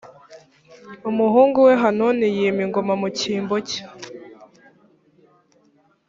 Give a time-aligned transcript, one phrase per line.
[1.09, 3.81] umuhungu we hanuni yima ingoma mu cyimbo cye